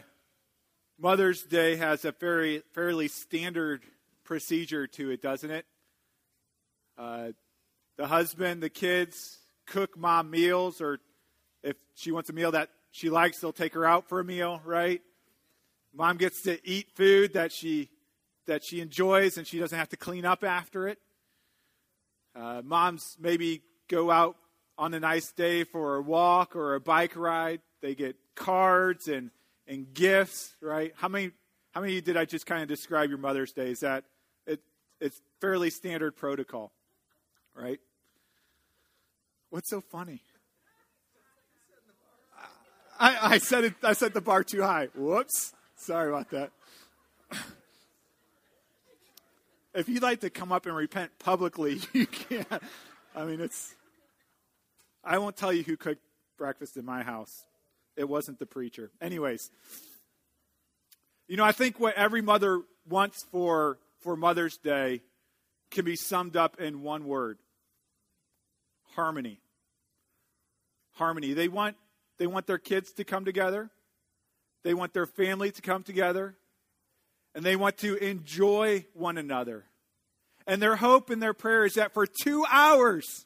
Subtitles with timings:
[0.99, 3.83] Mother's Day has a very fairly standard
[4.23, 5.67] procedure to it, doesn't it?
[6.97, 7.33] Uh,
[7.97, 9.37] the husband, the kids
[9.67, 10.97] cook mom meals, or
[11.61, 14.59] if she wants a meal that she likes, they'll take her out for a meal,
[14.65, 15.03] right?
[15.93, 17.90] Mom gets to eat food that she
[18.47, 20.99] that she enjoys and she doesn't have to clean up after it.
[22.35, 24.35] Uh, moms maybe go out
[24.77, 27.61] on a nice day for a walk or a bike ride.
[27.81, 29.31] They get cards and,
[29.67, 30.93] and gifts, right?
[30.95, 31.31] How many,
[31.71, 33.69] how many did I just kind of describe your Mother's Day?
[33.69, 34.05] Is that
[34.47, 34.61] it,
[34.99, 36.71] it's fairly standard protocol,
[37.55, 37.79] right?
[39.49, 40.21] What's so funny?
[42.99, 44.89] I, I said it, I set the bar too high.
[44.95, 45.53] Whoops.
[45.75, 46.51] Sorry about that.
[49.73, 52.47] If you'd like to come up and repent publicly, you can't.
[53.15, 53.75] I mean, it's.
[55.03, 56.01] I won't tell you who cooked
[56.37, 57.45] breakfast in my house.
[57.95, 58.91] It wasn't the preacher.
[59.01, 59.49] Anyways,
[61.27, 65.01] you know, I think what every mother wants for for Mother's Day
[65.69, 67.37] can be summed up in one word:
[68.95, 69.39] harmony.
[70.93, 71.33] Harmony.
[71.33, 71.77] They want
[72.19, 73.69] they want their kids to come together.
[74.63, 76.35] They want their family to come together
[77.33, 79.65] and they want to enjoy one another.
[80.47, 83.25] And their hope and their prayer is that for two hours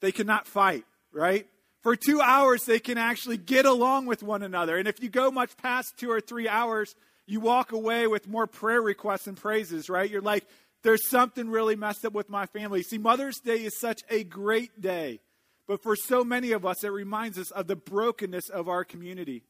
[0.00, 1.46] they cannot fight, right?
[1.82, 4.76] For two hours they can actually get along with one another.
[4.76, 6.94] And if you go much past two or three hours,
[7.26, 10.10] you walk away with more prayer requests and praises, right?
[10.10, 10.44] You're like,
[10.82, 12.82] there's something really messed up with my family.
[12.82, 15.20] See, Mother's Day is such a great day.
[15.66, 19.44] But for so many of us, it reminds us of the brokenness of our community,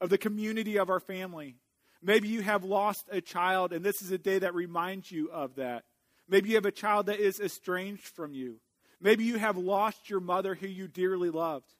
[0.00, 1.56] of the community of our family.
[2.02, 5.56] Maybe you have lost a child, and this is a day that reminds you of
[5.56, 5.84] that.
[6.28, 8.60] Maybe you have a child that is estranged from you.
[9.00, 11.72] Maybe you have lost your mother who you dearly loved.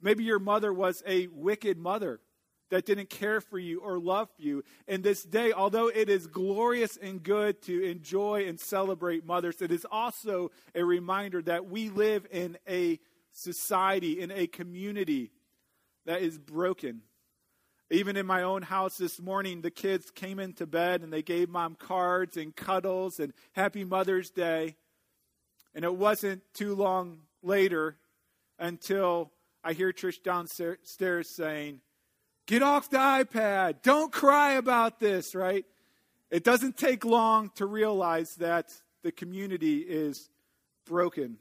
[0.00, 2.20] Maybe your mother was a wicked mother
[2.70, 4.64] that didn't care for you or love you.
[4.88, 9.70] And this day, although it is glorious and good to enjoy and celebrate mothers, it
[9.70, 12.98] is also a reminder that we live in a
[13.32, 15.30] society, in a community
[16.06, 17.02] that is broken
[17.90, 21.48] even in my own house this morning, the kids came into bed and they gave
[21.48, 24.76] mom cards and cuddles and Happy Mother's Day.
[25.74, 27.96] And it wasn't too long later
[28.58, 29.30] until
[29.62, 31.80] I hear Trish downstairs saying,
[32.46, 33.82] Get off the iPad.
[33.82, 35.64] Don't cry about this, right?
[36.30, 38.72] It doesn't take long to realize that
[39.02, 40.30] the community is
[40.86, 41.38] broken.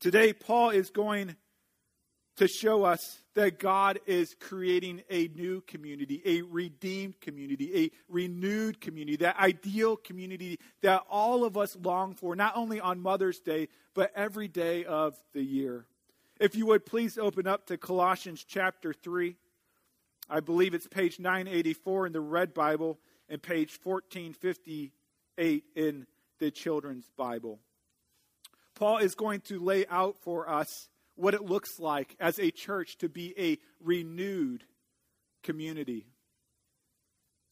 [0.00, 1.34] Today, Paul is going
[2.36, 8.80] to show us that God is creating a new community, a redeemed community, a renewed
[8.80, 13.68] community, that ideal community that all of us long for, not only on Mother's Day,
[13.94, 15.86] but every day of the year.
[16.40, 19.36] If you would please open up to Colossians chapter 3.
[20.28, 26.06] I believe it's page 984 in the Red Bible and page 1458 in
[26.40, 27.60] the Children's Bible.
[28.74, 30.88] Paul is going to lay out for us
[31.18, 34.62] what it looks like as a church to be a renewed
[35.42, 36.06] community.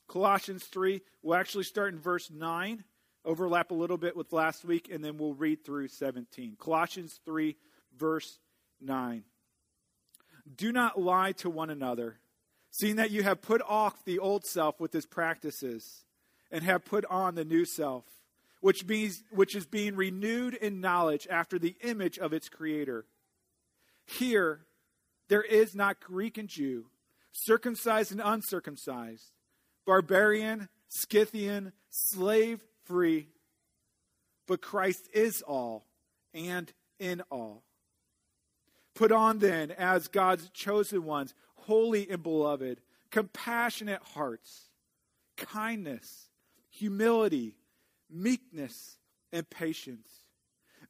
[0.08, 2.84] Colossians 3, we'll actually start in verse 9,
[3.24, 6.56] overlap a little bit with last week, and then we'll read through 17.
[6.60, 7.56] Colossians 3,
[7.98, 8.38] verse
[8.80, 9.24] 9.
[10.56, 12.20] Do not lie to one another,
[12.70, 16.04] seeing that you have put off the old self with its practices,
[16.52, 18.04] and have put on the new self,
[18.60, 23.06] which, means, which is being renewed in knowledge after the image of its creator
[24.06, 24.60] here,
[25.28, 26.86] there is not Greek and Jew,
[27.32, 29.32] circumcised and uncircumcised,
[29.84, 33.28] barbarian, Scythian, slave free,
[34.46, 35.86] but Christ is all
[36.32, 37.64] and in all.
[38.94, 42.80] Put on then, as God's chosen ones, holy and beloved,
[43.10, 44.70] compassionate hearts,
[45.36, 46.28] kindness,
[46.70, 47.56] humility,
[48.08, 48.96] meekness,
[49.32, 50.25] and patience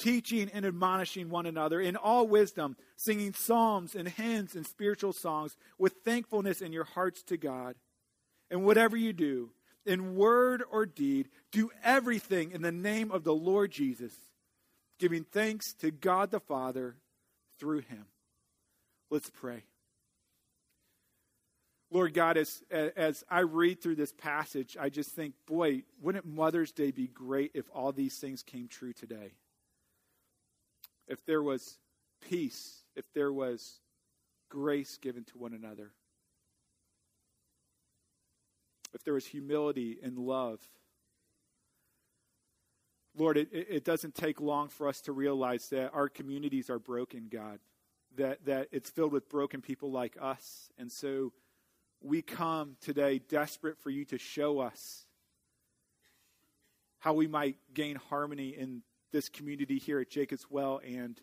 [0.00, 5.56] teaching and admonishing one another in all wisdom, singing psalms and hymns and spiritual songs
[5.78, 7.76] with thankfulness in your hearts to God.
[8.50, 9.50] And whatever you do,
[9.86, 14.14] in word or deed, do everything in the name of the Lord Jesus,
[14.98, 16.96] giving thanks to God the Father
[17.58, 18.06] through him.
[19.10, 19.64] Let's pray.
[21.90, 26.70] Lord God, as, as I read through this passage, I just think, boy, wouldn't Mother's
[26.70, 29.32] Day be great if all these things came true today?
[31.10, 31.76] If there was
[32.22, 33.80] peace, if there was
[34.48, 35.90] grace given to one another,
[38.94, 40.60] if there was humility and love.
[43.16, 47.26] Lord, it, it doesn't take long for us to realize that our communities are broken,
[47.28, 47.58] God,
[48.16, 50.70] that, that it's filled with broken people like us.
[50.78, 51.32] And so
[52.00, 55.06] we come today desperate for you to show us
[57.00, 61.20] how we might gain harmony in this community here at Jacob's Well and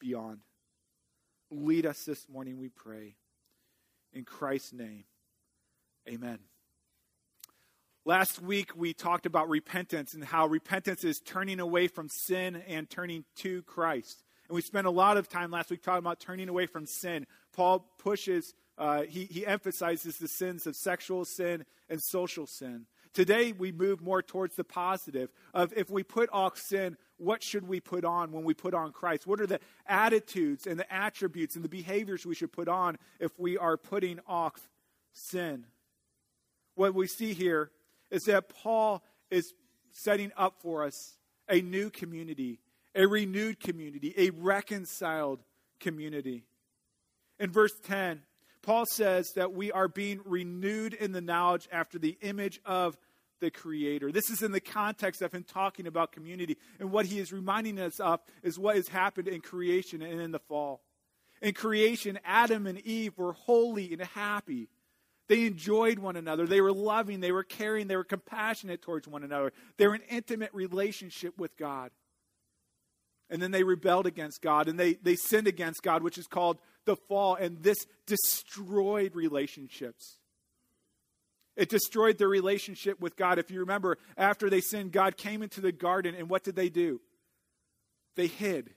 [0.00, 0.40] beyond.
[1.50, 3.16] Lead us this morning, we pray.
[4.12, 5.04] In Christ's name,
[6.08, 6.38] amen.
[8.06, 12.88] Last week, we talked about repentance and how repentance is turning away from sin and
[12.88, 14.22] turning to Christ.
[14.48, 17.26] And we spent a lot of time last week talking about turning away from sin.
[17.54, 22.86] Paul pushes, uh, he, he emphasizes the sins of sexual sin and social sin.
[23.14, 27.66] Today, we move more towards the positive of if we put off sin, what should
[27.66, 29.24] we put on when we put on Christ?
[29.24, 33.30] What are the attitudes and the attributes and the behaviors we should put on if
[33.38, 34.68] we are putting off
[35.12, 35.64] sin?
[36.74, 37.70] What we see here
[38.10, 39.54] is that Paul is
[39.92, 41.16] setting up for us
[41.48, 42.58] a new community,
[42.96, 45.40] a renewed community, a reconciled
[45.78, 46.42] community.
[47.38, 48.22] In verse 10,
[48.62, 52.96] Paul says that we are being renewed in the knowledge after the image of
[53.40, 54.12] the Creator.
[54.12, 56.56] This is in the context of him talking about community.
[56.78, 60.32] And what he is reminding us of is what has happened in creation and in
[60.32, 60.82] the fall.
[61.42, 64.68] In creation, Adam and Eve were holy and happy.
[65.28, 66.46] They enjoyed one another.
[66.46, 67.20] They were loving.
[67.20, 67.86] They were caring.
[67.86, 69.52] They were compassionate towards one another.
[69.76, 71.90] They were in intimate relationship with God.
[73.30, 76.58] And then they rebelled against God and they, they sinned against God, which is called
[76.84, 77.34] the fall.
[77.34, 80.18] And this destroyed relationships.
[81.56, 83.38] It destroyed their relationship with God.
[83.38, 86.68] If you remember, after they sinned, God came into the garden, and what did they
[86.68, 87.00] do?
[88.16, 88.70] They hid.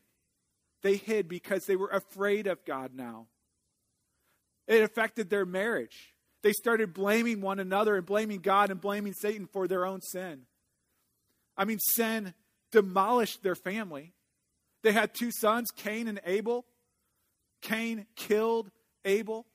[0.83, 3.27] They hid because they were afraid of God now.
[4.67, 6.13] It affected their marriage.
[6.43, 10.41] They started blaming one another and blaming God and blaming Satan for their own sin.
[11.57, 12.33] I mean, sin
[12.71, 14.13] demolished their family.
[14.83, 16.65] They had two sons, Cain and Abel.
[17.61, 18.69] Cain killed
[19.03, 19.47] Abel.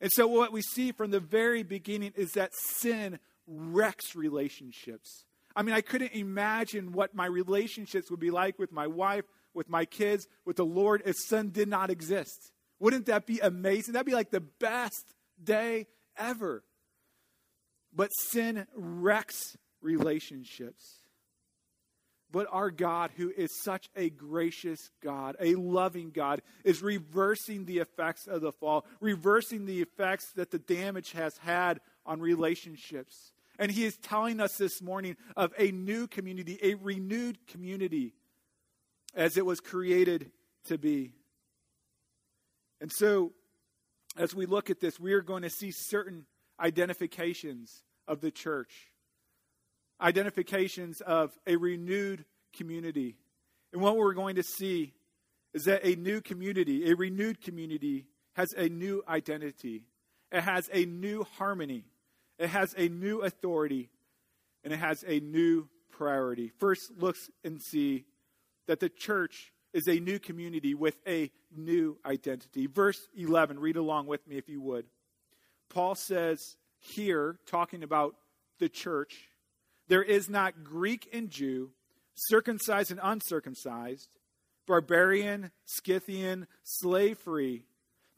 [0.00, 5.24] And so, what we see from the very beginning is that sin wrecks relationships.
[5.54, 9.70] I mean, I couldn't imagine what my relationships would be like with my wife, with
[9.70, 12.52] my kids, with the Lord if sin did not exist.
[12.78, 13.94] Wouldn't that be amazing?
[13.94, 16.62] That'd be like the best day ever.
[17.94, 21.00] But sin wrecks relationships.
[22.32, 27.78] But our God, who is such a gracious God, a loving God, is reversing the
[27.78, 33.32] effects of the fall, reversing the effects that the damage has had on relationships.
[33.58, 38.12] And He is telling us this morning of a new community, a renewed community,
[39.14, 40.30] as it was created
[40.64, 41.12] to be.
[42.80, 43.32] And so
[44.16, 46.26] as we look at this, we are going to see certain
[46.58, 48.90] identifications of the church,
[50.00, 52.24] identifications of a renewed
[52.56, 53.16] community.
[53.72, 54.94] And what we're going to see
[55.54, 59.84] is that a new community, a renewed community, has a new identity,
[60.30, 61.84] it has a new harmony,
[62.38, 63.88] it has a new authority,
[64.62, 66.52] and it has a new priority.
[66.58, 68.04] First, look and see
[68.66, 72.66] that the church is a new community with a new identity.
[72.66, 74.86] Verse 11, read along with me if you would.
[75.70, 78.16] Paul says here, talking about
[78.58, 79.28] the church,
[79.88, 81.70] there is not Greek and Jew,
[82.14, 84.08] circumcised and uncircumcised,
[84.66, 87.64] barbarian, Scythian, slave free,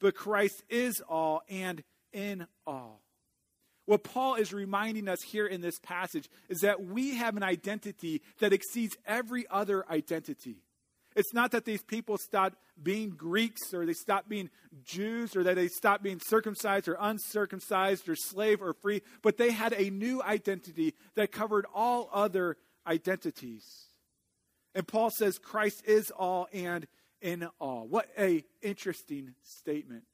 [0.00, 1.82] but Christ is all and
[2.12, 3.02] in all.
[3.86, 8.20] What Paul is reminding us here in this passage is that we have an identity
[8.38, 10.62] that exceeds every other identity.
[11.18, 14.50] It's not that these people stopped being Greeks or they stopped being
[14.84, 19.50] Jews or that they stopped being circumcised or uncircumcised or slave or free, but they
[19.50, 22.56] had a new identity that covered all other
[22.86, 23.64] identities.
[24.76, 26.86] And Paul says Christ is all and
[27.20, 27.88] in all.
[27.88, 30.04] What a interesting statement.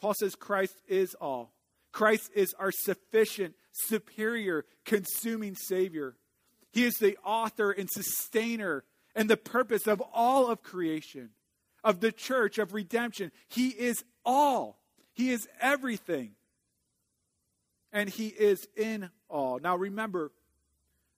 [0.00, 1.52] Paul says Christ is all.
[1.92, 6.16] Christ is our sufficient, superior, consuming Savior.
[6.72, 8.82] He is the author and sustainer
[9.14, 11.30] and the purpose of all of creation,
[11.82, 13.32] of the church, of redemption.
[13.48, 14.78] He is all,
[15.12, 16.32] He is everything.
[17.92, 19.58] and he is in all.
[19.58, 20.30] Now remember,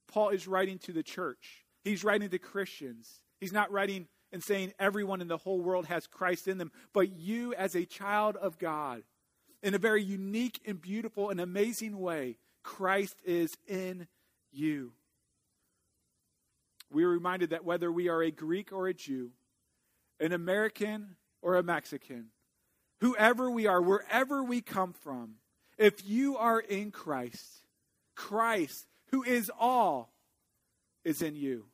[0.08, 3.20] Paul is writing to the church, he's writing to Christians.
[3.40, 7.10] He's not writing and saying everyone in the whole world has Christ in them, but
[7.12, 9.02] you as a child of God,
[9.64, 14.06] in a very unique and beautiful and amazing way, Christ is in
[14.52, 14.92] you.
[16.92, 19.30] We are reminded that whether we are a Greek or a Jew,
[20.20, 22.26] an American or a Mexican,
[23.00, 25.34] whoever we are, wherever we come from,
[25.78, 27.64] if you are in Christ,
[28.14, 30.12] Christ, who is all,
[31.04, 31.64] is in you.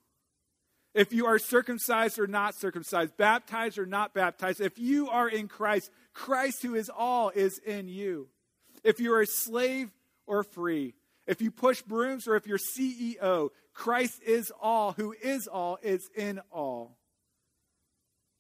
[0.95, 5.49] If you are circumcised or not circumcised, baptized or not baptized, if you are in
[5.49, 8.29] Christ, Christ who is all is in you.
[8.83, 9.91] If you are a slave
[10.27, 10.95] or free,
[11.27, 16.11] if you push brooms or if you're CEO, Christ is all, who is all, is
[16.17, 16.99] in all.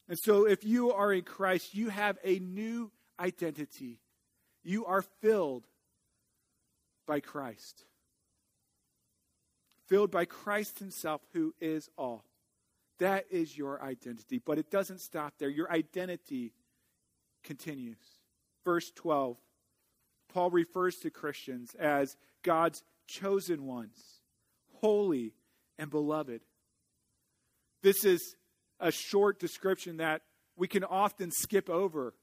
[0.09, 2.90] And so if you are in Christ, you have a new
[3.21, 4.00] identity.
[4.64, 5.68] You are filled
[7.07, 7.85] by Christ.
[9.87, 12.25] Filled by Christ Himself, who is all.
[12.99, 14.42] That is your identity.
[14.45, 15.49] But it doesn't stop there.
[15.49, 16.52] Your identity
[17.45, 18.18] continues.
[18.64, 19.37] Verse 12
[20.35, 24.17] Paul refers to Christians as God's chosen ones,
[24.80, 25.35] holy
[25.78, 26.40] and beloved.
[27.82, 28.37] This is
[28.80, 30.23] a short description that
[30.56, 32.14] we can often skip over.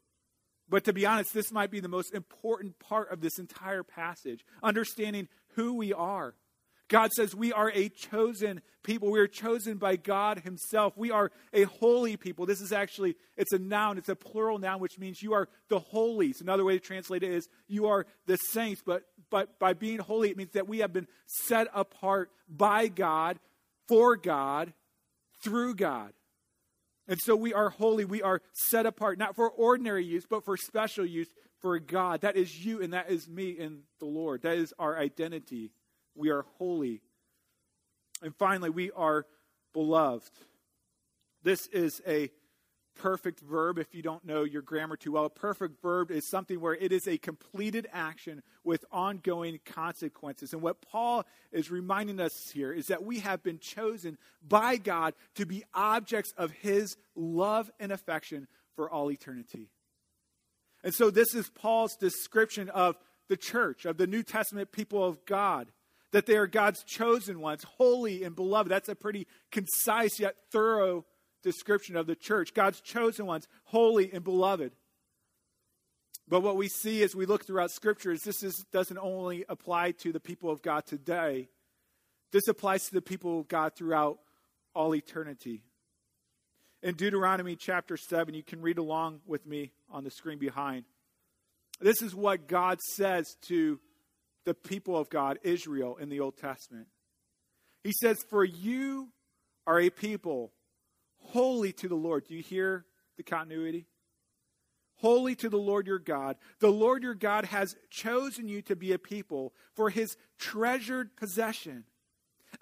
[0.67, 4.45] But to be honest, this might be the most important part of this entire passage
[4.63, 6.35] understanding who we are.
[6.88, 9.09] God says we are a chosen people.
[9.09, 10.95] We are chosen by God himself.
[10.95, 12.45] We are a holy people.
[12.45, 15.79] This is actually it's a noun, it's a plural noun which means you are the
[15.79, 16.41] holies.
[16.41, 20.29] Another way to translate it is you are the saints, but but by being holy
[20.32, 23.39] it means that we have been set apart by God,
[23.88, 24.74] for God,
[25.41, 26.13] through God.
[27.08, 28.03] And so we are holy.
[28.05, 31.27] We are set apart, not for ordinary use, but for special use
[31.60, 32.22] for God.
[32.22, 34.41] That is you and that is me in the Lord.
[34.41, 35.72] That is our identity.
[36.15, 37.01] We are holy.
[38.24, 39.25] And finally, we are
[39.74, 40.32] beloved.
[41.44, 42.32] This is a
[42.95, 45.25] perfect verb if you don't know your grammar too well.
[45.25, 50.53] A perfect verb is something where it is a completed action with ongoing consequences.
[50.53, 55.13] And what Paul is reminding us here is that we have been chosen by God
[55.35, 59.69] to be objects of his love and affection for all eternity.
[60.83, 62.95] And so this is Paul's description of
[63.27, 65.71] the church, of the New Testament people of God
[66.11, 68.71] that they are God's chosen ones, holy and beloved.
[68.71, 71.05] That's a pretty concise yet thorough
[71.45, 72.53] description of the church.
[72.53, 74.73] God's chosen ones, holy and beloved.
[76.27, 79.91] But what we see as we look throughout Scripture is this is, doesn't only apply
[79.91, 81.47] to the people of God today,
[82.31, 84.19] this applies to the people of God throughout
[84.73, 85.61] all eternity.
[86.81, 90.83] In Deuteronomy chapter 7, you can read along with me on the screen behind.
[91.79, 93.79] This is what God says to
[94.45, 96.87] the people of God, Israel, in the Old Testament.
[97.83, 99.09] He says, For you
[99.67, 100.51] are a people
[101.29, 102.25] holy to the Lord.
[102.27, 102.86] Do you hear
[103.17, 103.88] the continuity?
[104.98, 106.38] Holy to the Lord your God.
[106.60, 111.84] The Lord your God has chosen you to be a people for his treasured possession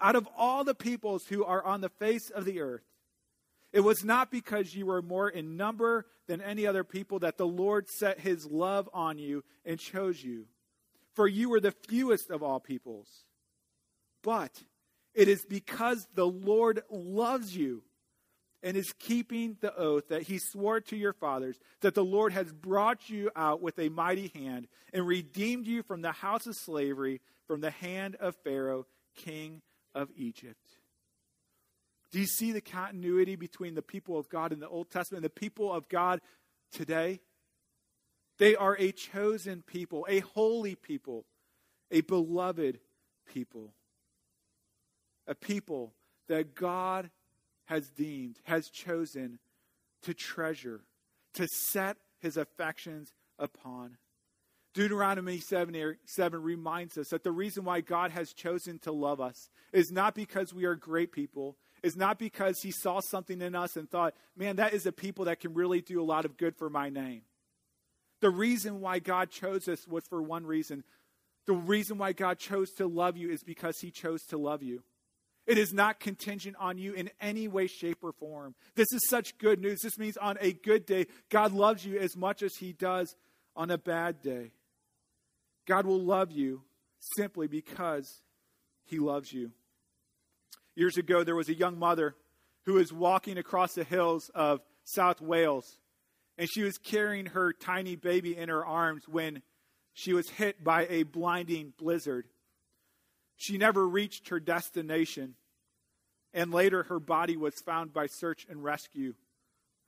[0.02, 2.84] out of all the peoples who are on the face of the earth.
[3.72, 7.48] It was not because you were more in number than any other people that the
[7.48, 10.46] Lord set his love on you and chose you
[11.14, 13.08] for you were the fewest of all peoples.
[14.24, 14.64] But
[15.14, 17.84] it is because the Lord loves you
[18.64, 22.52] and is keeping the oath that he swore to your fathers that the Lord has
[22.52, 27.20] brought you out with a mighty hand and redeemed you from the house of slavery,
[27.46, 29.62] from the hand of Pharaoh, king
[29.94, 30.66] of Egypt.
[32.12, 35.30] Do you see the continuity between the people of God in the Old Testament and
[35.30, 36.22] the people of God
[36.72, 37.20] today?
[38.38, 41.26] They are a chosen people, a holy people,
[41.92, 42.80] a beloved
[43.28, 43.74] people,
[45.28, 45.94] a people
[46.28, 47.10] that God
[47.66, 49.40] has deemed, has chosen
[50.04, 50.82] to treasure,
[51.34, 53.98] to set his affections upon.
[54.74, 59.22] Deuteronomy 7, er, 7 reminds us that the reason why God has chosen to love
[59.22, 63.56] us is not because we are great people, is not because he saw something in
[63.56, 66.38] us and thought, man, that is a people that can really do a lot of
[66.38, 67.22] good for my name.
[68.22, 70.84] The reason why God chose us was for one reason.
[71.46, 74.82] The reason why God chose to love you is because he chose to love you.
[75.46, 78.56] It is not contingent on you in any way, shape, or form.
[78.76, 79.82] This is such good news.
[79.82, 83.16] This means on a good day, God loves you as much as he does
[83.56, 84.52] on a bad day.
[85.66, 86.62] God will love you
[87.18, 88.22] simply because
[88.86, 89.52] he loves you.
[90.76, 92.16] Years ago, there was a young mother
[92.66, 95.78] who was walking across the hills of South Wales
[96.38, 99.42] and she was carrying her tiny baby in her arms when
[99.94, 102.28] she was hit by a blinding blizzard.
[103.36, 105.36] She never reached her destination,
[106.34, 109.14] and later her body was found by search and rescue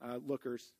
[0.04, 0.72] uh, lookers.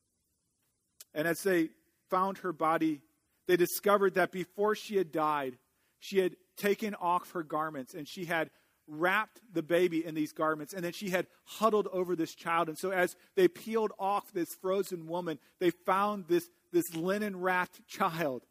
[1.14, 1.70] And as they
[2.10, 3.00] found her body,
[3.46, 5.58] they discovered that before she had died,
[5.98, 8.50] she had taken off her garments and she had
[8.88, 12.68] wrapped the baby in these garments and then she had huddled over this child.
[12.68, 17.86] And so as they peeled off this frozen woman, they found this, this linen wrapped
[17.88, 18.44] child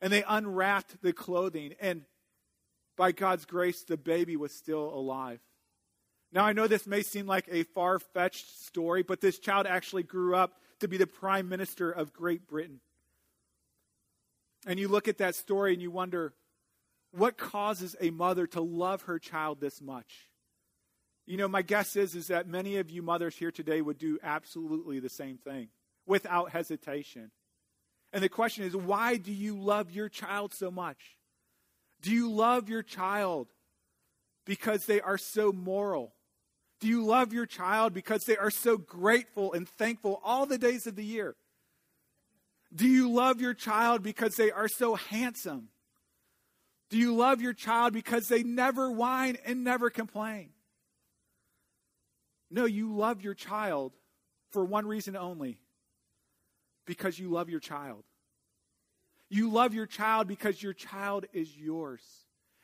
[0.00, 1.74] and they unwrapped the clothing.
[1.80, 2.02] And
[2.96, 5.40] by God's grace, the baby was still alive.
[6.32, 10.02] Now, I know this may seem like a far fetched story, but this child actually
[10.02, 12.80] grew up to be the prime minister of Great Britain.
[14.66, 16.32] And you look at that story and you wonder
[17.12, 20.28] what causes a mother to love her child this much?
[21.26, 24.18] You know, my guess is, is that many of you mothers here today would do
[24.22, 25.68] absolutely the same thing
[26.06, 27.30] without hesitation.
[28.12, 31.16] And the question is, why do you love your child so much?
[32.04, 33.48] Do you love your child
[34.44, 36.12] because they are so moral?
[36.78, 40.86] Do you love your child because they are so grateful and thankful all the days
[40.86, 41.34] of the year?
[42.74, 45.68] Do you love your child because they are so handsome?
[46.90, 50.50] Do you love your child because they never whine and never complain?
[52.50, 53.94] No, you love your child
[54.50, 55.58] for one reason only
[56.84, 58.04] because you love your child.
[59.34, 62.02] You love your child because your child is yours.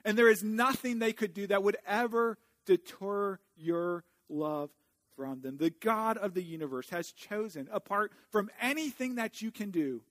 [0.05, 4.71] And there is nothing they could do that would ever deter your love
[5.17, 5.57] from them.
[5.57, 10.03] The God of the universe has chosen, apart from anything that you can do,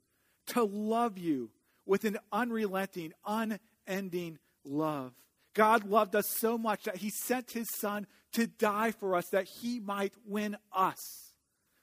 [0.47, 1.49] to love you
[1.85, 5.13] with an unrelenting, unending love.
[5.53, 9.45] God loved us so much that he sent his son to die for us that
[9.45, 11.31] he might win us.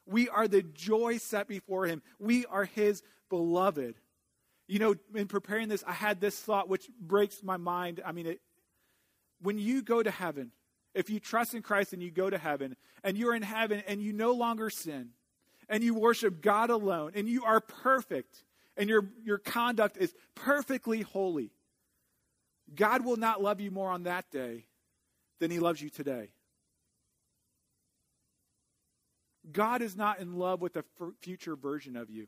[0.05, 2.03] We are the joy set before him.
[2.19, 3.95] We are his beloved.
[4.69, 8.01] You know, in preparing this, I had this thought which breaks my mind.
[8.05, 8.41] I mean, it,
[9.41, 10.51] when you go to heaven,
[10.95, 14.03] if you trust in Christ and you go to heaven, and you're in heaven and
[14.03, 15.11] you no longer sin,
[15.69, 18.45] and you worship God alone, and you are perfect,
[18.77, 21.51] and your, your conduct is perfectly holy,
[22.75, 24.67] God will not love you more on that day
[25.39, 26.31] than he loves you today.
[29.53, 30.85] God is not in love with a
[31.21, 32.27] future version of you.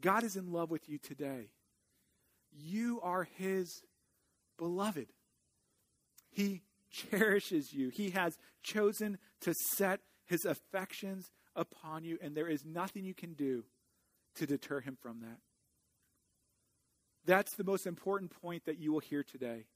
[0.00, 1.50] God is in love with you today.
[2.52, 3.82] You are his
[4.58, 5.08] beloved.
[6.30, 7.88] He cherishes you.
[7.90, 13.34] He has chosen to set his affections upon you, and there is nothing you can
[13.34, 13.64] do
[14.36, 15.38] to deter him from that.
[17.24, 19.66] That's the most important point that you will hear today.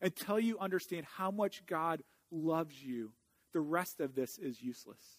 [0.00, 3.12] Until you understand how much God loves you,
[3.52, 5.18] the rest of this is useless.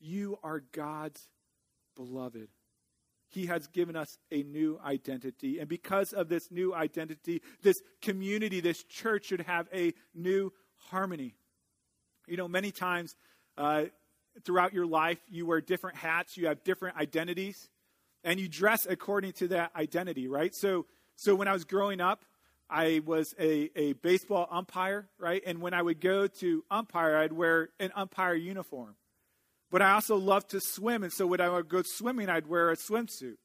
[0.00, 1.28] You are God's
[1.96, 2.48] beloved.
[3.28, 5.58] He has given us a new identity.
[5.58, 10.52] And because of this new identity, this community, this church should have a new
[10.90, 11.34] harmony.
[12.26, 13.14] You know, many times
[13.56, 13.84] uh,
[14.44, 17.68] throughout your life, you wear different hats, you have different identities,
[18.24, 20.54] and you dress according to that identity, right?
[20.54, 20.86] So,
[21.16, 22.24] so when I was growing up,
[22.70, 25.42] I was a, a baseball umpire, right?
[25.46, 28.94] And when I would go to umpire, I'd wear an umpire uniform.
[29.70, 32.70] But I also loved to swim, and so when I would go swimming, I'd wear
[32.70, 33.36] a swimsuit.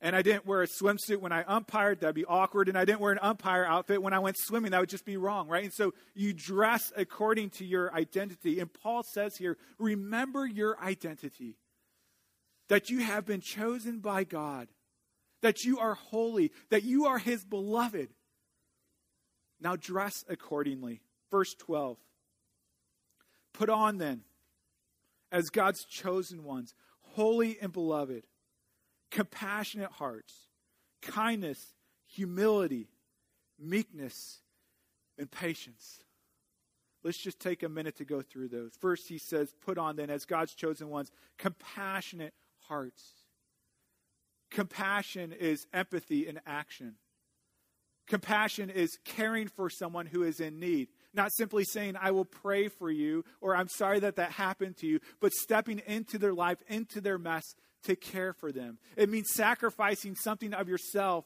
[0.00, 2.68] And I didn't wear a swimsuit when I umpired, that'd be awkward.
[2.68, 5.16] And I didn't wear an umpire outfit when I went swimming, that would just be
[5.16, 5.64] wrong, right?
[5.64, 8.60] And so you dress according to your identity.
[8.60, 11.56] And Paul says here, remember your identity
[12.68, 14.68] that you have been chosen by God,
[15.40, 18.10] that you are holy, that you are his beloved.
[19.60, 21.00] Now dress accordingly.
[21.30, 21.96] Verse 12.
[23.54, 24.22] Put on then
[25.36, 26.72] as God's chosen ones,
[27.02, 28.24] holy and beloved,
[29.10, 30.32] compassionate hearts,
[31.02, 31.74] kindness,
[32.06, 32.88] humility,
[33.58, 34.40] meekness,
[35.18, 36.00] and patience.
[37.04, 38.72] Let's just take a minute to go through those.
[38.80, 42.32] First, he says, Put on then, as God's chosen ones, compassionate
[42.68, 43.04] hearts.
[44.50, 46.94] Compassion is empathy in action.
[48.06, 50.88] Compassion is caring for someone who is in need.
[51.16, 54.86] Not simply saying, I will pray for you, or I'm sorry that that happened to
[54.86, 58.78] you, but stepping into their life, into their mess to care for them.
[58.96, 61.24] It means sacrificing something of yourself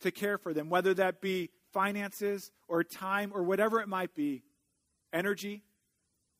[0.00, 4.42] to care for them, whether that be finances or time or whatever it might be,
[5.12, 5.62] energy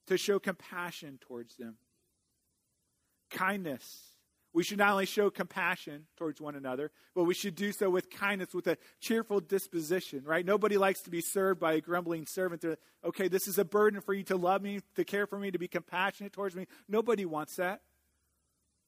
[0.07, 1.77] to show compassion towards them,
[3.31, 4.12] kindness
[4.55, 8.11] we should not only show compassion towards one another, but we should do so with
[8.11, 10.45] kindness, with a cheerful disposition, right?
[10.45, 12.61] Nobody likes to be served by a grumbling servant.
[12.63, 15.51] To, okay, this is a burden for you to love me, to care for me,
[15.51, 16.67] to be compassionate towards me.
[16.87, 17.81] Nobody wants that.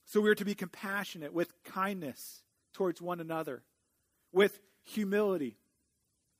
[0.06, 2.42] So we are to be compassionate with kindness
[2.74, 3.62] towards one another,
[4.32, 5.56] with humility.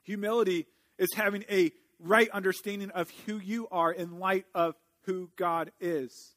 [0.02, 0.66] Humility
[0.98, 4.74] is having a right understanding of who you are in light of
[5.06, 6.34] who God is.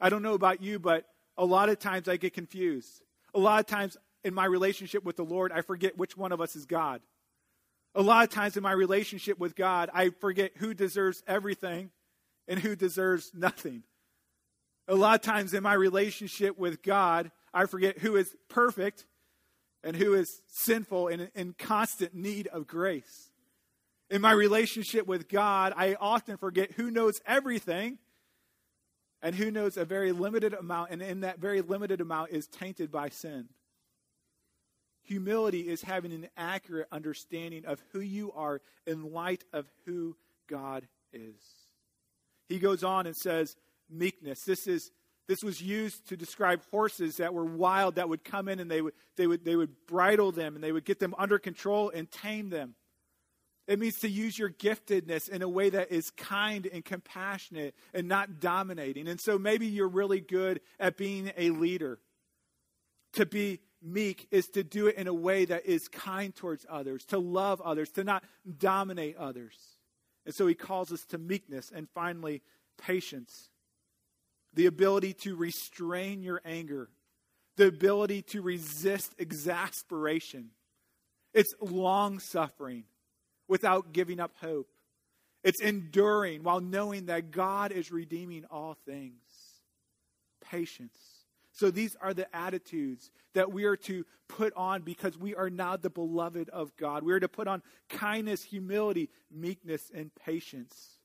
[0.00, 1.04] I don't know about you, but
[1.38, 3.02] a lot of times I get confused.
[3.34, 6.40] A lot of times in my relationship with the Lord, I forget which one of
[6.40, 7.00] us is God.
[7.94, 11.90] A lot of times in my relationship with God, I forget who deserves everything
[12.48, 13.82] and who deserves nothing.
[14.88, 19.06] A lot of times in my relationship with God, I forget who is perfect
[19.82, 23.30] and who is sinful and in constant need of grace.
[24.10, 27.98] In my relationship with God, I often forget who knows everything
[29.22, 32.90] and who knows a very limited amount, and in that very limited amount is tainted
[32.90, 33.48] by sin.
[35.04, 40.16] Humility is having an accurate understanding of who you are in light of who
[40.48, 41.40] God is.
[42.48, 43.56] He goes on and says,
[43.88, 44.42] meekness.
[44.42, 44.90] This is
[45.28, 48.80] this was used to describe horses that were wild that would come in and they
[48.80, 52.10] would, they would, they would bridle them and they would get them under control and
[52.10, 52.76] tame them.
[53.66, 58.06] It means to use your giftedness in a way that is kind and compassionate and
[58.06, 59.08] not dominating.
[59.08, 61.98] And so maybe you're really good at being a leader.
[63.14, 67.04] To be meek is to do it in a way that is kind towards others,
[67.06, 68.22] to love others, to not
[68.58, 69.54] dominate others.
[70.24, 72.42] And so he calls us to meekness and finally
[72.78, 73.48] patience.
[74.54, 76.88] The ability to restrain your anger,
[77.56, 80.50] the ability to resist exasperation.
[81.34, 82.84] It's long suffering
[83.48, 84.68] without giving up hope.
[85.44, 89.22] It's enduring while knowing that God is redeeming all things.
[90.40, 90.96] Patience.
[91.52, 95.76] So these are the attitudes that we are to put on because we are now
[95.76, 97.02] the beloved of God.
[97.02, 100.98] We are to put on kindness, humility, meekness, and patience.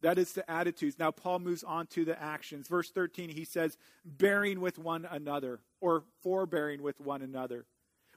[0.00, 0.98] That is the attitudes.
[0.98, 2.66] Now, Paul moves on to the actions.
[2.68, 7.66] Verse 13, he says, bearing with one another or forbearing with one another.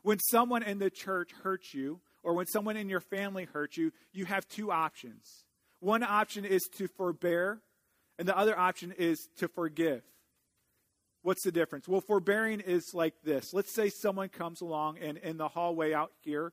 [0.01, 3.93] When someone in the church hurts you, or when someone in your family hurts you,
[4.11, 5.45] you have two options.
[5.79, 7.59] One option is to forbear,
[8.17, 10.01] and the other option is to forgive.
[11.21, 11.87] What's the difference?
[11.87, 13.53] Well, forbearing is like this.
[13.53, 16.51] Let's say someone comes along and in the hallway out here,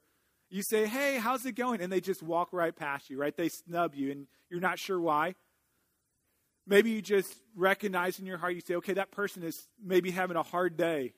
[0.50, 1.80] you say, Hey, how's it going?
[1.80, 3.34] And they just walk right past you, right?
[3.34, 5.34] They snub you, and you're not sure why.
[6.66, 10.36] Maybe you just recognize in your heart, you say, Okay, that person is maybe having
[10.36, 11.14] a hard day.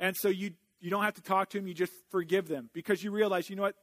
[0.00, 3.02] And so you you don't have to talk to them, you just forgive them because
[3.02, 3.76] you realize, you know what,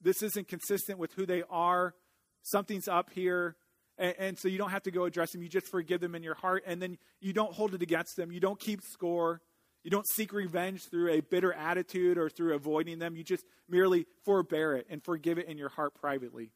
[0.00, 1.94] this isn't consistent with who they are.
[2.42, 3.56] Something's up here.
[3.96, 5.42] And, and, so you don't have to go address them.
[5.42, 8.32] You just forgive them in your heart, and then you don't hold it against them.
[8.32, 9.40] You don't keep score.
[9.84, 13.14] You don't seek revenge through a bitter attitude or through avoiding them.
[13.14, 16.50] You just merely forbear it and forgive it in your heart privately.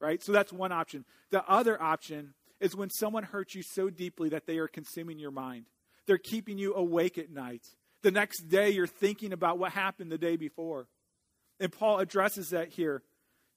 [0.00, 0.22] Right?
[0.22, 1.04] So that's one option.
[1.30, 5.30] The other option is when someone hurts you so deeply that they are consuming your
[5.30, 5.66] mind.
[6.06, 7.62] They're keeping you awake at night.
[8.02, 10.86] The next day, you're thinking about what happened the day before.
[11.58, 13.02] And Paul addresses that here.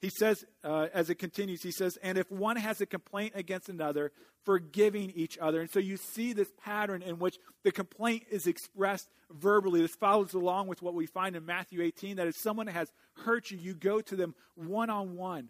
[0.02, 3.68] He says, uh, as it continues, he says, and if one has a complaint against
[3.68, 4.14] another,
[4.46, 5.60] forgiving each other.
[5.60, 9.82] And so you see this pattern in which the complaint is expressed verbally.
[9.82, 12.92] This follows along with what we find in Matthew 18 that if someone has
[13.26, 15.50] hurt you, you go to them one on one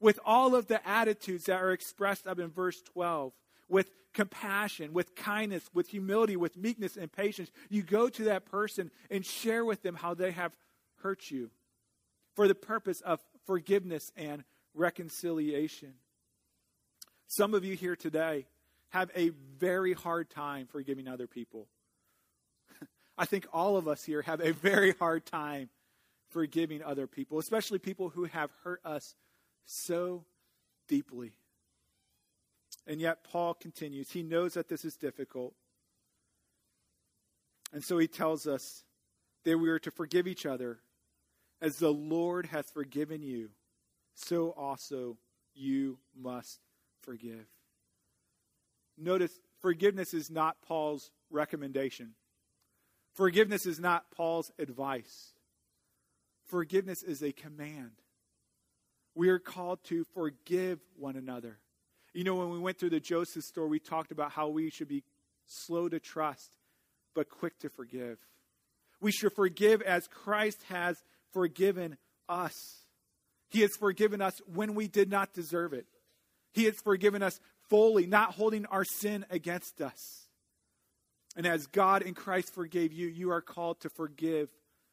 [0.00, 3.32] with all of the attitudes that are expressed up in verse 12
[3.68, 7.50] with compassion, with kindness, with humility, with meekness and patience.
[7.68, 10.52] You go to that person and share with them how they have
[11.02, 11.50] hurt you
[12.34, 15.94] for the purpose of forgiveness and reconciliation.
[17.26, 18.46] Some of you here today
[18.90, 21.66] have a very hard time forgiving other people.
[23.18, 25.68] I think all of us here have a very hard time
[26.30, 29.14] forgiving other people, especially people who have hurt us
[29.66, 30.24] so
[30.88, 31.32] deeply.
[32.86, 34.10] And yet, Paul continues.
[34.10, 35.54] He knows that this is difficult.
[37.72, 38.84] And so he tells us
[39.44, 40.80] that we are to forgive each other
[41.60, 43.50] as the Lord hath forgiven you,
[44.14, 45.16] so also
[45.54, 46.60] you must
[47.02, 47.46] forgive.
[48.98, 52.14] Notice, forgiveness is not Paul's recommendation.
[53.14, 55.32] Forgiveness is not Paul's advice.
[56.46, 57.92] Forgiveness is a command.
[59.14, 61.58] We are called to forgive one another.
[62.14, 64.88] You know, when we went through the Joseph story, we talked about how we should
[64.88, 65.02] be
[65.46, 66.56] slow to trust,
[67.14, 68.18] but quick to forgive.
[69.00, 70.96] We should forgive as Christ has
[71.32, 71.98] forgiven
[72.28, 72.54] us.
[73.50, 75.86] He has forgiven us when we did not deserve it.
[76.52, 80.28] He has forgiven us fully, not holding our sin against us.
[81.36, 84.48] And as God in Christ forgave you, you are called to forgive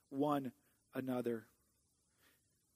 [0.10, 0.52] one
[0.96, 1.46] another.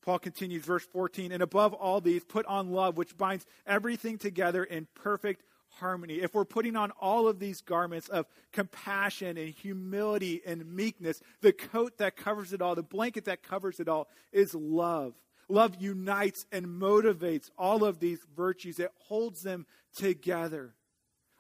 [0.06, 4.64] Paul continues, verse 14, and above all these, put on love, which binds everything together
[4.64, 5.44] in perfect
[5.80, 11.22] harmony, if we're putting on all of these garments of compassion and humility and meekness,
[11.42, 15.16] the coat that covers it all, the blanket that covers it all is love.
[15.50, 19.66] Love unites and motivates all of these virtues, it holds them
[19.96, 20.74] together.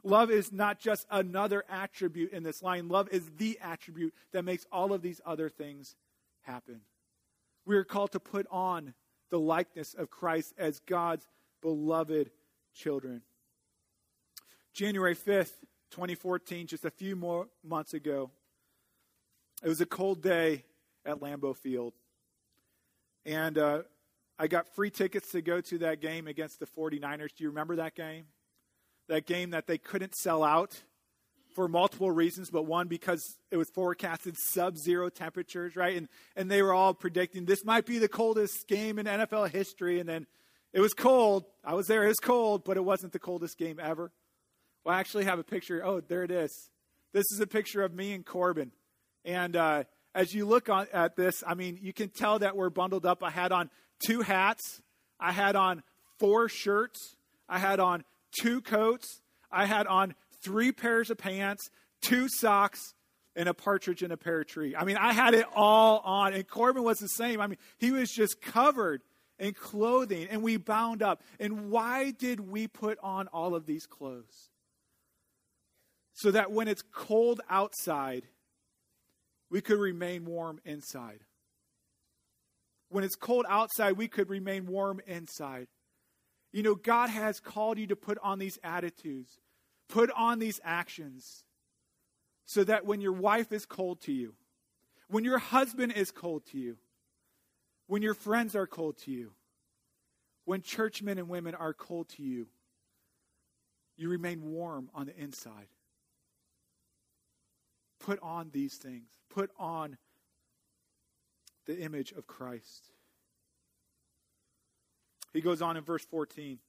[0.03, 4.65] Love is not just another attribute in this line, love is the attribute that makes
[4.71, 5.95] all of these other things
[6.41, 6.81] happen.
[7.65, 8.93] We are called to put on
[9.31, 11.27] the likeness of Christ as God's
[11.61, 12.29] beloved
[12.73, 13.23] children.
[14.73, 15.53] January 5th,
[15.91, 18.29] 2014, just a few more months ago,
[19.63, 20.63] it was a cold day
[21.05, 21.93] at Lambeau Field.
[23.25, 23.81] And uh,
[24.37, 27.33] I got free tickets to go to that game against the 49ers.
[27.35, 28.25] Do you remember that game?
[29.07, 30.83] That game that they couldn't sell out
[31.55, 35.95] for multiple reasons, but one because it was forecasted sub-zero temperatures, right?
[35.95, 39.99] And and they were all predicting this might be the coldest game in NFL history,
[39.99, 40.27] and then
[40.73, 41.45] it was cold.
[41.63, 42.03] I was there.
[42.03, 44.11] It was cold, but it wasn't the coldest game ever.
[44.83, 45.83] Well, I actually have a picture.
[45.83, 46.69] Oh, there it is.
[47.13, 48.71] This is a picture of me and Corbin.
[49.23, 52.69] And uh, as you look on, at this, I mean, you can tell that we're
[52.69, 53.23] bundled up.
[53.23, 53.69] I had on
[54.05, 54.81] two hats,
[55.17, 55.81] I had on
[56.19, 57.15] four shirts,
[57.47, 58.03] I had on
[58.41, 60.13] two coats, I had on
[60.45, 61.69] three pairs of pants,
[62.01, 62.93] two socks,
[63.35, 64.75] and a partridge in a pear tree.
[64.75, 66.33] I mean, I had it all on.
[66.33, 67.41] And Corbin was the same.
[67.41, 69.01] I mean, he was just covered
[69.37, 71.21] in clothing, and we bound up.
[71.39, 74.49] And why did we put on all of these clothes?
[76.15, 78.23] so that when it's cold outside,
[79.51, 81.19] we could remain warm inside.
[82.89, 85.67] When it's cold outside, we could remain warm inside.
[86.53, 89.39] You know, God has called you to put on these attitudes,
[89.87, 91.43] put on these actions,
[92.45, 94.35] so that when your wife is cold to you,
[95.07, 96.77] when your husband is cold to you,
[97.87, 99.31] when your friends are cold to you,
[100.45, 102.47] when churchmen and women are cold to you,
[103.97, 105.67] you remain warm on the inside.
[107.99, 109.09] Put on these things.
[109.29, 109.97] Put on
[111.65, 112.91] the image of Christ.
[115.33, 116.59] He goes on in verse 14.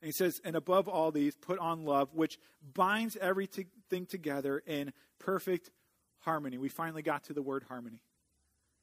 [0.00, 2.38] And he says, And above all these, put on love, which
[2.74, 5.70] binds everything together in perfect
[6.20, 6.58] harmony.
[6.58, 8.00] We finally got to the word harmony.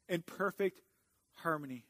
[0.10, 0.82] In perfect
[1.36, 1.86] harmony.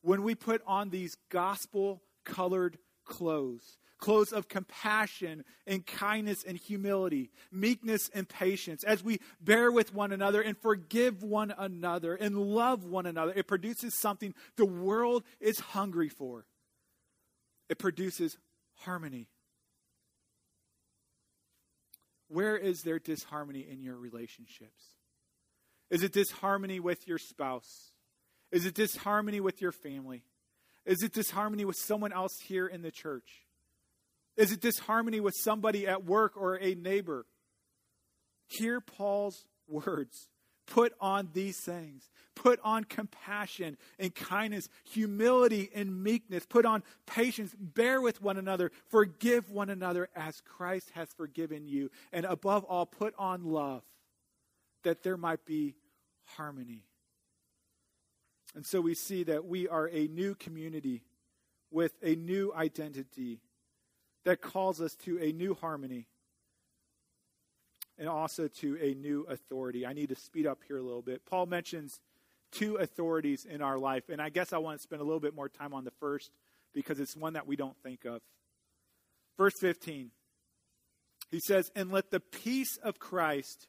[0.00, 7.30] When we put on these gospel colored clothes, clothes of compassion and kindness and humility,
[7.52, 12.84] meekness and patience, as we bear with one another and forgive one another and love
[12.84, 16.46] one another, it produces something the world is hungry for.
[17.68, 18.36] It produces
[18.84, 19.28] harmony.
[22.28, 24.82] Where is there disharmony in your relationships?
[25.90, 27.92] Is it disharmony with your spouse?
[28.50, 30.22] Is it disharmony with your family?
[30.86, 33.46] Is it disharmony with someone else here in the church?
[34.36, 37.26] Is it disharmony with somebody at work or a neighbor?
[38.46, 40.28] Hear Paul's words.
[40.66, 42.08] Put on these things.
[42.34, 46.46] Put on compassion and kindness, humility and meekness.
[46.46, 47.54] Put on patience.
[47.58, 48.70] Bear with one another.
[48.88, 51.90] Forgive one another as Christ has forgiven you.
[52.12, 53.82] And above all, put on love
[54.84, 55.74] that there might be
[56.24, 56.84] harmony.
[58.54, 61.02] And so we see that we are a new community
[61.70, 63.40] with a new identity
[64.24, 66.06] that calls us to a new harmony
[68.02, 69.86] and also to a new authority.
[69.86, 71.24] I need to speed up here a little bit.
[71.24, 72.00] Paul mentions
[72.50, 75.36] two authorities in our life, and I guess I want to spend a little bit
[75.36, 76.32] more time on the first
[76.74, 78.20] because it's one that we don't think of.
[79.38, 80.10] Verse 15,
[81.30, 83.68] he says, And let the peace of Christ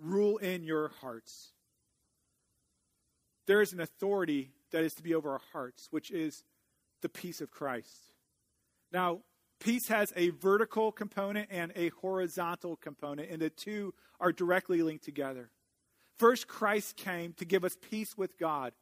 [0.00, 1.52] rule in your hearts.
[3.46, 6.42] There is an authority that is to be over our hearts, which is
[7.02, 8.10] the peace of Christ.
[8.90, 9.20] Now,
[9.60, 15.04] Peace has a vertical component and a horizontal component, and the two are directly linked
[15.04, 15.50] together.
[16.18, 18.72] First, Christ came to give us peace with God.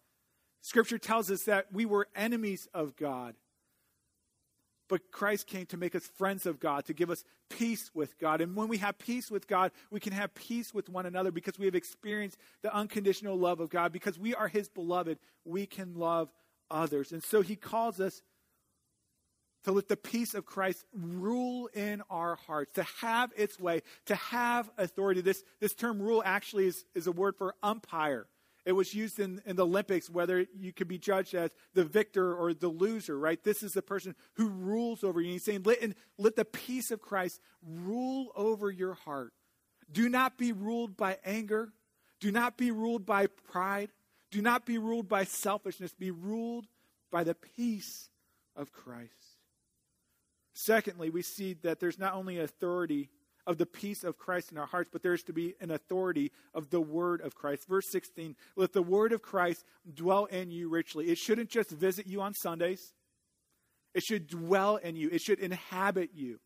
[0.60, 3.34] Scripture tells us that we were enemies of God.
[4.88, 8.40] But Christ came to make us friends of God, to give us peace with God.
[8.40, 11.58] And when we have peace with God, we can have peace with one another because
[11.58, 13.92] we have experienced the unconditional love of God.
[13.92, 16.32] Because we are His beloved, we can love
[16.70, 17.12] others.
[17.12, 18.22] And so He calls us
[19.64, 24.14] to let the peace of Christ rule in our hearts, to have its way, to
[24.14, 25.20] have authority.
[25.20, 28.26] This, this term rule actually is, is a word for umpire.
[28.64, 32.34] It was used in, in the Olympics, whether you could be judged as the victor
[32.34, 33.42] or the loser, right?
[33.42, 35.32] This is the person who rules over you.
[35.32, 35.78] he's saying, let,
[36.18, 39.32] let the peace of Christ rule over your heart.
[39.90, 41.72] Do not be ruled by anger.
[42.20, 43.90] Do not be ruled by pride.
[44.30, 45.94] Do not be ruled by selfishness.
[45.94, 46.66] Be ruled
[47.10, 48.10] by the peace
[48.54, 49.12] of Christ.
[50.60, 53.10] Secondly, we see that there's not only authority
[53.46, 56.70] of the peace of Christ in our hearts, but there's to be an authority of
[56.70, 57.68] the word of Christ.
[57.68, 61.10] Verse 16, let the word of Christ dwell in you richly.
[61.10, 62.92] It shouldn't just visit you on Sundays,
[63.94, 66.40] it should dwell in you, it should inhabit you.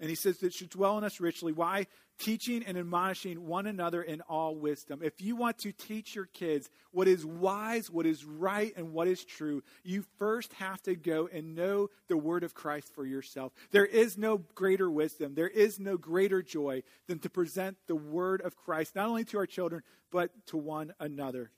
[0.00, 1.52] And he says it should dwell in us richly.
[1.52, 1.86] Why?
[2.22, 5.00] Teaching and admonishing one another in all wisdom.
[5.02, 9.08] If you want to teach your kids what is wise, what is right, and what
[9.08, 13.52] is true, you first have to go and know the word of Christ for yourself.
[13.72, 18.40] There is no greater wisdom, there is no greater joy than to present the word
[18.42, 19.82] of Christ, not only to our children,
[20.12, 21.50] but to one another.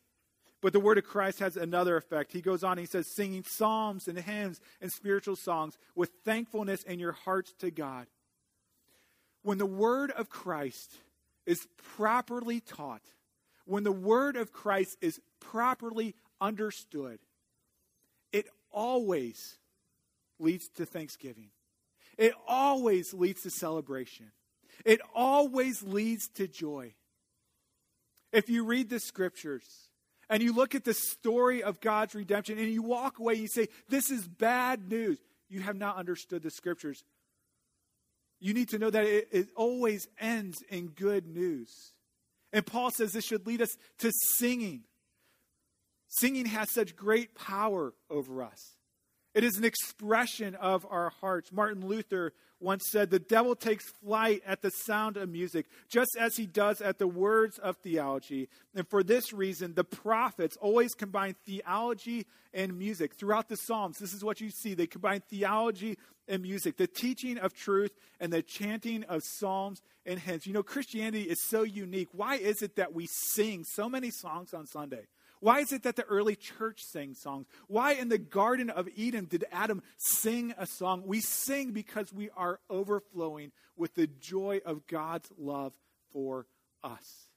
[0.62, 2.32] But the word of Christ has another effect.
[2.32, 6.98] He goes on, he says, singing psalms and hymns and spiritual songs with thankfulness in
[6.98, 8.06] your hearts to God
[9.44, 10.92] when the word of Christ
[11.46, 13.02] is properly taught,
[13.66, 17.18] when the word of Christ is properly understood,
[18.32, 19.58] it always
[20.40, 21.50] leads to thanksgiving.
[22.16, 24.32] It always leads to celebration.
[24.84, 26.94] It always leads to joy.
[28.32, 29.64] If you read the scriptures
[30.28, 33.48] and you look at the story of God's redemption and you walk away and you
[33.48, 37.04] say, This is bad news, you have not understood the scriptures
[38.44, 41.94] you need to know that it, it always ends in good news.
[42.52, 44.82] And Paul says this should lead us to singing.
[46.08, 48.76] Singing has such great power over us.
[49.34, 51.52] It is an expression of our hearts.
[51.52, 56.36] Martin Luther once said, The devil takes flight at the sound of music, just as
[56.36, 58.50] he does at the words of theology.
[58.74, 63.14] And for this reason, the prophets always combine theology and music.
[63.16, 64.74] Throughout the Psalms, this is what you see.
[64.74, 70.18] They combine theology and music, the teaching of truth and the chanting of psalms and
[70.18, 70.46] hymns.
[70.46, 72.08] You know, Christianity is so unique.
[72.12, 75.06] Why is it that we sing so many songs on Sunday?
[75.40, 77.46] Why is it that the early church sang songs?
[77.66, 81.02] Why in the Garden of Eden did Adam sing a song?
[81.04, 85.74] We sing because we are overflowing with the joy of God's love
[86.12, 86.46] for
[86.82, 87.28] us.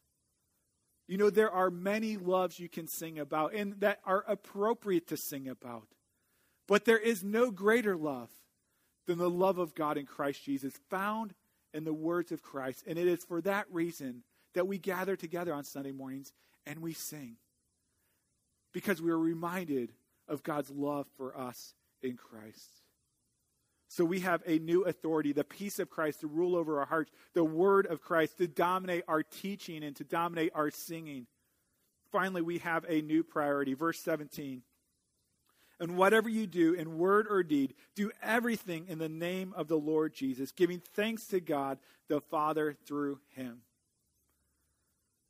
[1.07, 5.17] You know, there are many loves you can sing about and that are appropriate to
[5.17, 5.87] sing about.
[6.67, 8.29] But there is no greater love
[9.07, 11.33] than the love of God in Christ Jesus, found
[11.73, 12.83] in the words of Christ.
[12.87, 16.33] And it is for that reason that we gather together on Sunday mornings
[16.65, 17.37] and we sing
[18.73, 19.91] because we are reminded
[20.27, 22.81] of God's love for us in Christ.
[23.89, 27.11] So we have a new authority, the peace of Christ to rule over our hearts,
[27.33, 31.25] the word of Christ to dominate our teaching and to dominate our singing.
[32.11, 33.73] Finally, we have a new priority.
[33.73, 34.61] Verse 17.
[35.79, 39.77] And whatever you do in word or deed, do everything in the name of the
[39.77, 43.61] Lord Jesus, giving thanks to God the Father through him.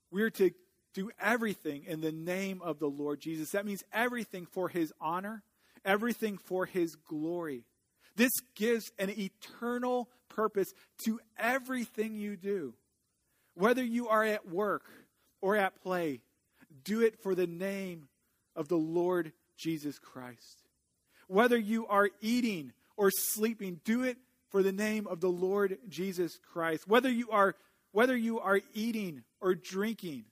[0.10, 0.52] We are to
[0.94, 3.52] do everything in the name of the Lord Jesus.
[3.52, 5.44] That means everything for his honor,
[5.84, 7.66] everything for his glory.
[8.16, 10.74] This gives an eternal purpose
[11.06, 12.74] to everything you do.
[13.54, 14.86] Whether you are at work
[15.42, 16.22] or at play,
[16.84, 18.08] do it for the name
[18.56, 20.64] of the Lord Jesus Christ.
[21.28, 24.18] Whether you are eating or sleeping, do it
[24.50, 26.88] for the name of the Lord Jesus Christ.
[26.88, 27.56] Whether you are
[27.92, 30.26] whether you are eating or drinking,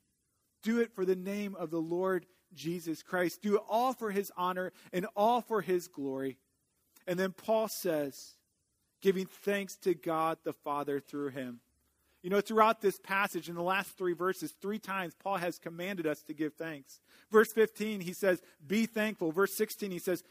[0.61, 3.41] do it for the name of the Lord Jesus Christ.
[3.41, 6.37] Do it all for his honor and all for his glory.
[7.07, 8.35] And then Paul says,
[9.01, 11.61] giving thanks to God the Father through him.
[12.25, 16.07] You know, throughout this passage, in the last three verses, three times Paul has commanded
[16.07, 16.99] us to give thanks.
[17.31, 19.31] Verse 15, he says, Be thankful.
[19.31, 20.23] Verse 16, he says,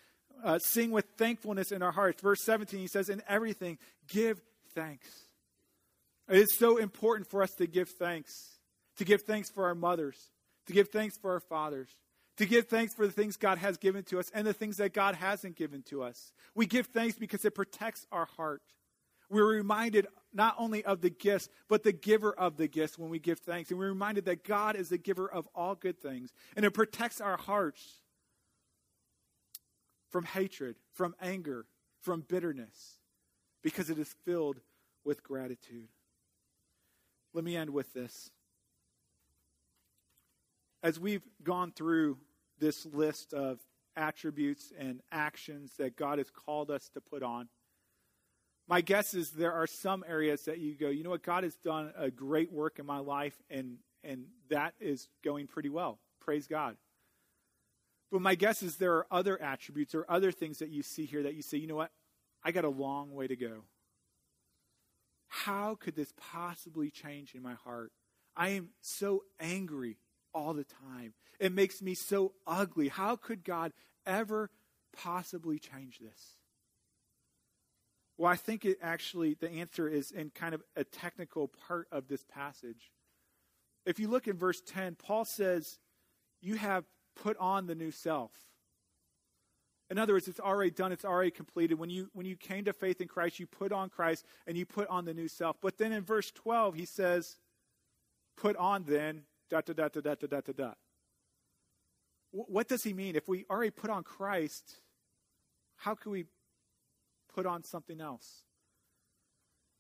[0.43, 2.21] uh, Sing with thankfulness in our hearts.
[2.21, 3.79] Verse 17, he says, In everything,
[4.09, 4.41] give
[4.75, 5.07] thanks.
[6.29, 8.59] It is so important for us to give thanks
[8.97, 10.31] to give thanks for our mothers,
[10.67, 11.91] to give thanks for our fathers,
[12.39, 14.95] to give thanks for the things God has given to us and the things that
[14.95, 16.33] God hasn't given to us.
[16.57, 18.63] We give thanks because it protects our heart.
[19.31, 23.19] We're reminded not only of the gifts, but the giver of the gifts when we
[23.19, 23.71] give thanks.
[23.71, 26.33] And we're reminded that God is the giver of all good things.
[26.57, 28.01] And it protects our hearts
[30.11, 31.67] from hatred, from anger,
[32.01, 32.99] from bitterness,
[33.63, 34.61] because it is filled
[35.05, 35.89] with gratitude.
[37.33, 38.31] Let me end with this
[40.85, 42.19] as we've gone through
[42.59, 43.59] this list of
[43.97, 47.49] attributes and actions that God has called us to put on,
[48.69, 51.55] my guess is there are some areas that you go, you know what, God has
[51.57, 55.99] done a great work in my life, and, and that is going pretty well.
[56.21, 56.77] Praise God.
[58.11, 61.25] But my guess is there are other attributes or other things that you see here
[61.25, 61.91] that you say, you know what,
[62.43, 63.65] I got a long way to go.
[65.29, 67.93] How could this possibly change in my heart?
[68.37, 69.99] I am so angry
[70.33, 71.15] all the time.
[71.39, 72.89] It makes me so ugly.
[72.89, 73.73] How could God
[74.07, 74.51] ever
[74.97, 76.37] possibly change this?
[78.17, 82.09] Well, I think it actually, the answer is in kind of a technical part of
[82.09, 82.93] this passage.
[83.85, 85.79] If you look in verse 10, Paul says,
[86.41, 86.85] You have
[87.21, 88.31] put on the new self.
[89.91, 91.79] In other words, it's already done, it's already completed.
[91.79, 94.65] When you, when you came to faith in Christ, you put on Christ and you
[94.65, 95.57] put on the new self.
[95.61, 97.37] But then in verse 12, he says,
[98.37, 100.79] Put on then, dot, dot, dot, dot, dot, dot, dot, dot.
[102.31, 103.15] What does he mean?
[103.15, 104.79] If we already put on Christ,
[105.77, 106.25] how can we
[107.35, 108.43] put on something else?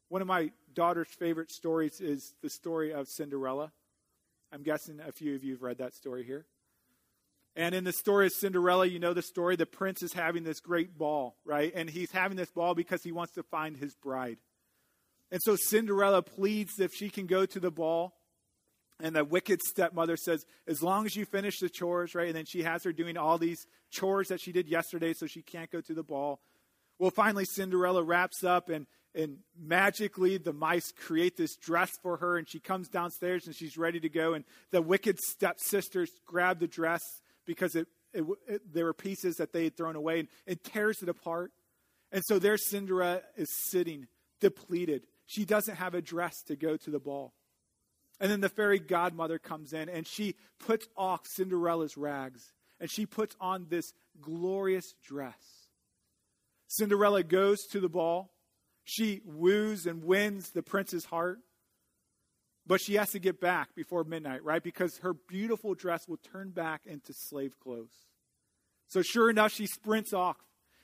[0.09, 3.72] One of my daughter's favorite stories is the story of Cinderella.
[4.52, 6.46] I'm guessing a few of you have read that story here.
[7.57, 9.57] And in the story of Cinderella, you know the story.
[9.57, 11.72] The prince is having this great ball, right?
[11.74, 14.38] And he's having this ball because he wants to find his bride.
[15.30, 18.14] And so Cinderella pleads if she can go to the ball.
[19.00, 22.28] And the wicked stepmother says, as long as you finish the chores, right?
[22.28, 25.42] And then she has her doing all these chores that she did yesterday so she
[25.42, 26.40] can't go to the ball.
[26.99, 32.36] Well, finally, Cinderella wraps up and, and magically the mice create this dress for her
[32.38, 34.34] and she comes downstairs and she's ready to go.
[34.34, 37.03] And the wicked stepsisters grab the dress
[37.47, 41.03] because it, it, it, there were pieces that they had thrown away and it tears
[41.03, 41.53] it apart.
[42.12, 44.07] And so there Cinderella is sitting
[44.40, 45.07] depleted.
[45.26, 47.32] She doesn't have a dress to go to the ball.
[48.20, 53.07] And then the fairy godmother comes in and she puts off Cinderella's rags and she
[53.07, 55.63] puts on this glorious dress.
[56.66, 58.32] Cinderella goes to the ball.
[58.84, 61.38] She woos and wins the prince's heart.
[62.66, 64.62] But she has to get back before midnight, right?
[64.62, 68.06] Because her beautiful dress will turn back into slave clothes.
[68.88, 70.36] So sure enough, she sprints off.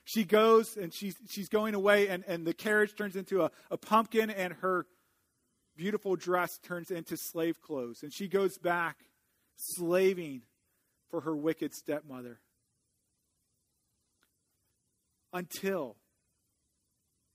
[0.05, 3.77] She goes and she's, she's going away, and, and the carriage turns into a, a
[3.77, 4.87] pumpkin, and her
[5.77, 8.03] beautiful dress turns into slave clothes.
[8.03, 8.97] And she goes back
[9.57, 10.43] slaving
[11.11, 12.41] for her wicked stepmother.
[15.33, 15.97] Until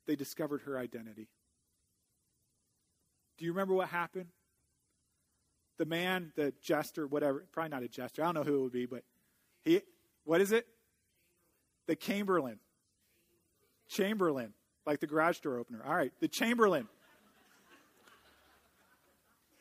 [0.05, 1.29] they discovered her identity.
[3.37, 4.29] Do you remember what happened?
[5.77, 8.71] The man, the jester, whatever, probably not a jester, I don't know who it would
[8.71, 9.03] be, but
[9.63, 9.81] he,
[10.23, 10.65] what is it?
[11.87, 12.59] The Chamberlain.
[13.89, 14.53] Chamberlain,
[14.85, 15.81] like the garage door opener.
[15.85, 16.87] All right, the Chamberlain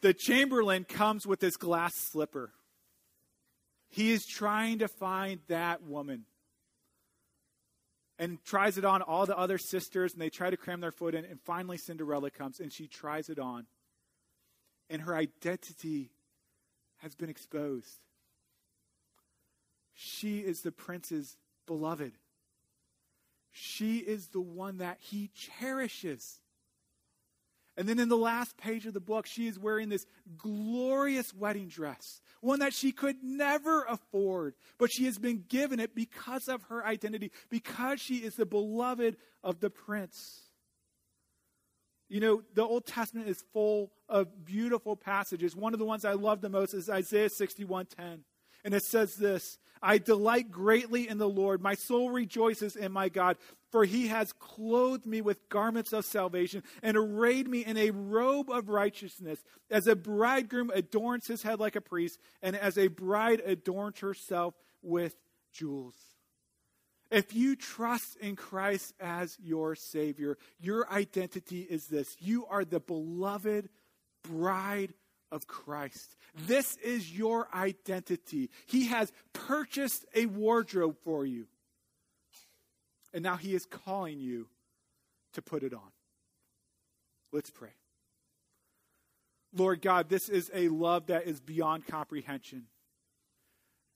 [0.04, 2.52] the Chamberlain comes with this glass slipper.
[3.88, 6.26] He is trying to find that woman
[8.18, 11.14] and tries it on all the other sisters, and they try to cram their foot
[11.14, 11.24] in.
[11.24, 13.66] And finally, Cinderella comes and she tries it on.
[14.88, 16.10] And her identity
[16.98, 17.98] has been exposed.
[19.94, 21.36] She is the prince's
[21.66, 22.12] beloved.
[23.50, 26.40] She is the one that he cherishes.
[27.76, 30.06] And then in the last page of the book, she is wearing this
[30.36, 35.94] glorious wedding dress, one that she could never afford, but she has been given it
[35.94, 40.42] because of her identity, because she is the beloved of the prince.
[42.08, 45.56] You know, the Old Testament is full of beautiful passages.
[45.56, 48.24] One of the ones I love the most is Isaiah 61:10.
[48.64, 51.60] And it says this I delight greatly in the Lord.
[51.60, 53.36] My soul rejoices in my God,
[53.74, 58.48] for he has clothed me with garments of salvation and arrayed me in a robe
[58.48, 59.42] of righteousness.
[59.68, 64.54] As a bridegroom adorns his head like a priest, and as a bride adorns herself
[64.80, 65.16] with
[65.52, 65.96] jewels.
[67.10, 72.78] If you trust in Christ as your Savior, your identity is this you are the
[72.78, 73.70] beloved
[74.22, 74.94] bride
[75.32, 76.14] of Christ.
[76.46, 78.50] This is your identity.
[78.66, 81.48] He has purchased a wardrobe for you.
[83.14, 84.48] And now He is calling you
[85.32, 85.92] to put it on.
[87.32, 87.70] Let's pray.
[89.56, 92.66] Lord God, this is a love that is beyond comprehension.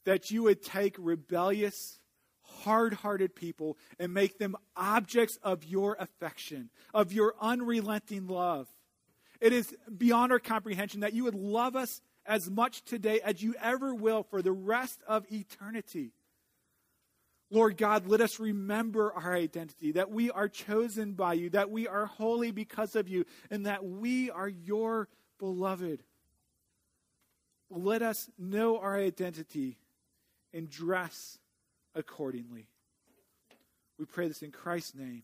[0.04, 1.98] That you would take rebellious,
[2.42, 8.68] hard hearted people and make them objects of your affection, of your unrelenting love.
[9.40, 13.54] It is beyond our comprehension that you would love us as much today as you
[13.60, 16.12] ever will for the rest of eternity.
[17.50, 21.88] Lord God, let us remember our identity, that we are chosen by you, that we
[21.88, 26.02] are holy because of you, and that we are your beloved.
[27.70, 29.78] Let us know our identity
[30.52, 31.38] and dress
[31.94, 32.68] accordingly.
[33.98, 35.22] We pray this in Christ's name.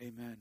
[0.00, 0.38] Amen.